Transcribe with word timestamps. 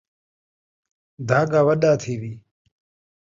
دھاڳا 1.29 1.61
وݙا 1.67 1.91
تھیوی 2.01 2.33